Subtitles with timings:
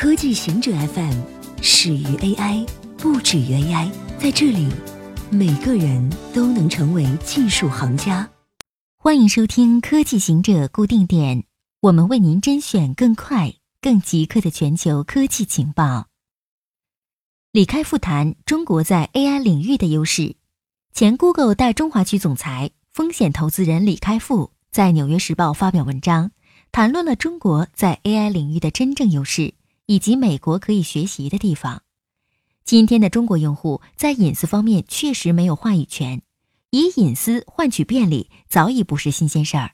[0.00, 1.20] 科技行者 FM
[1.60, 2.66] 始于 AI，
[2.96, 3.90] 不止于 AI。
[4.18, 4.66] 在这里，
[5.30, 8.26] 每个人都能成为技术行家。
[8.96, 11.44] 欢迎收听科技行者固定点，
[11.82, 13.52] 我们为您甄选更快、
[13.82, 16.06] 更即刻的全球科技情报。
[17.52, 20.36] 李开复谈中国在 AI 领域的优势。
[20.94, 26.30] 前 Google 大中华区总裁、风险投资人李开复在《纽约时报》发表文章，
[26.72, 29.52] 谈论了中国在 AI 领域的真正优势。
[29.90, 31.82] 以及美国可以学习的地方。
[32.64, 36.22] 今天的中国用户在隐私方面确实没有话语权，
[36.70, 39.72] 以隐私换取便利早已不是新鲜事儿。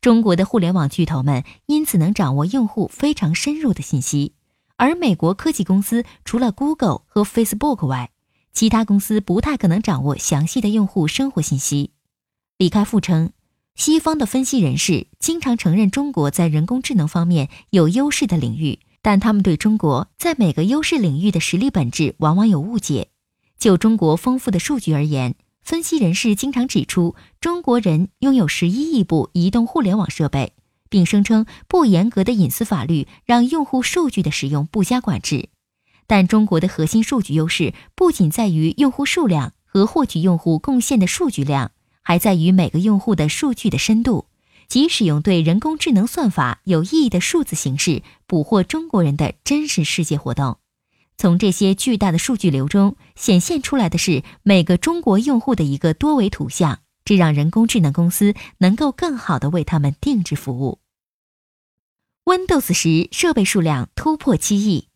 [0.00, 4.34] 中国的互联网巨头们因此能掌握用户非常深入的信息，
[4.74, 8.10] 而美国科技公司除了 Google 和 Facebook 外，
[8.52, 11.92] 其他公司不太可能掌握详细的用户生活信息。
[12.58, 13.30] 李开复称，
[13.76, 18.80] 西方的分析人士经常承认中国在人工智能方面有优势的领域。
[19.04, 23.08] 但他们对中国在每个优势领域的实力本质往往有误解。
[23.58, 30.54] 就中国丰富的数据而言，分析人士经常指出，中国人拥有十一亿部移动互联网设备，
[30.88, 35.50] 并声称不严格的隐私法律让用户数据的使用不加管制。
[36.06, 44.28] 但中国的核心数据优势不仅在于用户数量和获取用户贡献的数据量，还在于每个用户的数据的深度。
[44.74, 50.58] 即使用对人工智能算法有意义的数字形式捕获中国人的真实世界活动，
[51.16, 60.80] 从这些巨大的数据流中显现出来的是每个中国用户的一个多维图像，这让人工智能公司能够更好的为他们定制服务。
[62.24, 64.88] Windows 十设备数量突破七亿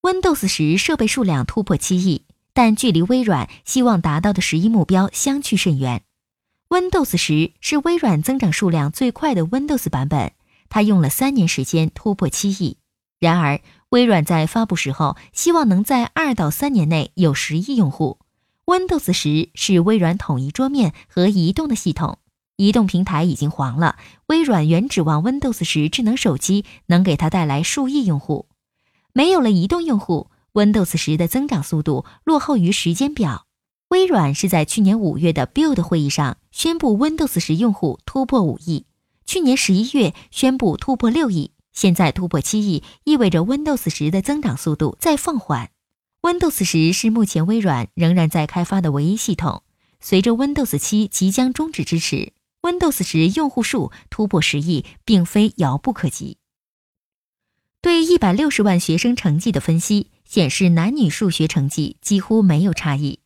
[0.00, 6.02] ，Windows 十设备数量突破七亿，但距离微软希望达到的十亿目标相去甚远。
[6.72, 10.32] Windows 十是微软增长数量最快的 Windows 版本，
[10.70, 12.78] 它用了三年时间突破七亿。
[13.20, 18.20] 然而，微软在发布时候希望能在二到三年内有十亿用户。
[18.64, 22.20] Windows 十是微软统一桌面和移动的系统，
[22.56, 23.96] 移动平台已经黄了。
[24.28, 28.46] 微软原指望 Windows 十智能手机能给它带来数亿用户，
[29.12, 33.44] 没有了移动用户，Windows 十的增长速度落后于时间表。
[33.92, 38.86] 微软是在去年五月的 Build 会议上宣布 Windows 十用户突破五亿，
[39.26, 45.68] 去年十一月宣布突破六亿，现在突破七亿，意味着 Windows 十的增长速度在放缓。
[46.22, 49.62] Windows 十是目前微软仍然在开发的唯一系统，
[50.00, 52.32] 随着 Windows 七即将终止支持
[52.62, 56.38] ，Windows 十用户数突破十亿并非遥不可及。
[57.82, 63.18] 对一百六十万学生成绩的分析显示，男女数学成绩几乎没有差异。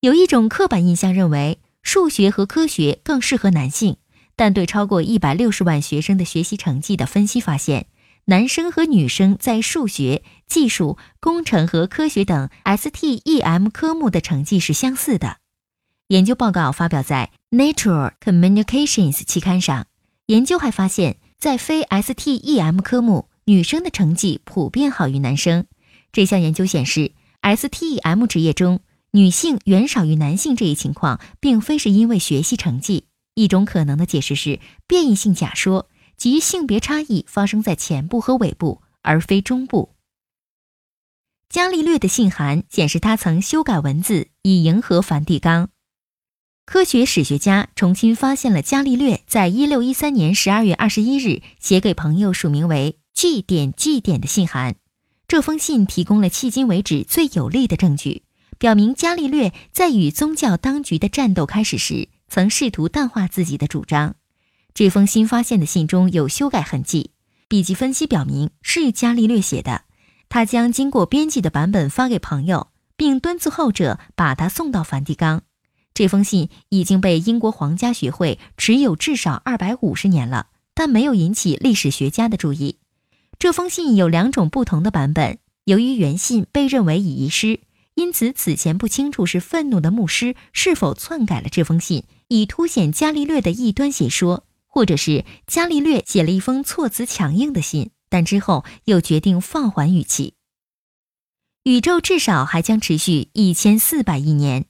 [0.00, 3.96] 有一种刻板印象认为数学和科学更适合男性，
[4.36, 7.86] 但对超过一百六十万学生的学习成绩的分析发现，
[8.26, 15.38] 男生和女生在数学、技术、工程和科学等 STEM 科目的成绩是相似的。
[16.06, 19.88] 研究报告发表在《Nature Communications》期刊上。
[20.26, 25.66] 研究还发现，在非 STEM 科目，女生的成绩普遍好于男生。
[26.12, 27.10] 这项研究显示
[27.42, 28.78] ，STEM 职业中。
[29.12, 33.06] 女性远少于男性这一情况，并非是因为学习成绩。
[33.34, 39.94] 一种可能的解释是变异性假说，即性别差异发生在前部和尾部，而非中部。
[41.48, 45.70] 伽利略的信函显示，他曾修改文字以迎合梵蒂冈。
[46.66, 54.74] 科学史学家重新发现了伽利略在一六一三年十二月二十一日写给朋友署名为 G 点 G 点的信函。
[55.26, 58.24] 这封信提供了迄今为止最有力的证据。
[58.58, 64.16] 表明伽利略在与宗教当局的战斗开始时，曾试图淡化自己的主张。
[64.74, 67.12] 这封新发现的信中有修改痕迹，
[67.46, 69.82] 笔迹分析表明是伽利略写的。
[70.28, 75.42] 他将经过编辑的版本发给朋友，并敦促后者把它送到梵蒂冈。
[75.94, 82.78] 这封信已经被英国皇家学会持有至少二百五十年了，但没有引起历史学家的注意。
[83.38, 87.60] 这封信有两种不同的版本，由于原信被认为已遗失。
[87.98, 100.34] 因此，此前不清楚是愤怒的牧师是否篡改了这封信，以凸显伽利略的异端邪说，或者是伽利略写了一封措辞强硬的信，但之后又决定放缓语气。
[101.64, 104.66] 宇宙至少还将持续一千四百亿年。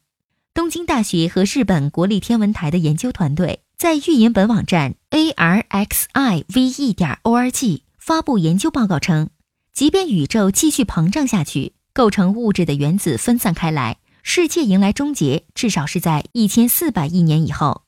[0.55, 9.29] 东京大学和日本国立天文台的研究团队在预言本网站 a r x i v e 点 o r g 发布研究报告称，
[9.75, 11.75] 即便宇宙继续膨胀下去。
[11.99, 17.83] 构成物质的原子分散开来，世界迎来终结，至少是在一千四百亿年以后。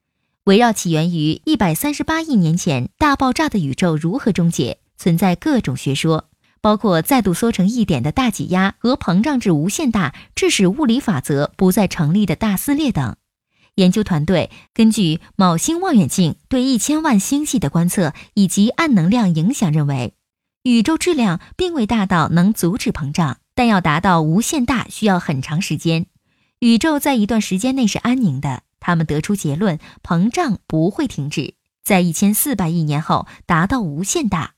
[0.46, 6.28] 围绕起源于一百三十八亿年前大爆炸的宇宙如何终结，存在各种学说，
[6.60, 13.14] 包括再度缩成一点的大挤压和膨胀至无限大，致使物理法则不再成立的大撕裂等。
[13.76, 20.14] 研究团队根据昴星望远镜对一千万星系的观测以及暗能量影响，认为
[20.64, 26.06] 宇宙质量并未大到能阻止膨胀，但要达到无限大需要很长时间。
[26.60, 28.62] 宇宙在一段时间内是安宁的。
[28.80, 31.54] 他们得出结论：膨胀不会停止，
[31.84, 34.54] 在一千四百亿年后达到无限大。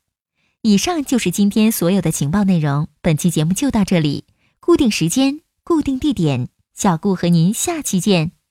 [0.62, 2.88] 以上就是今天所有的情报内容。
[3.00, 4.26] 本期节目就到这里，
[4.60, 8.41] 固定时间，固定地点，小顾和您下期见。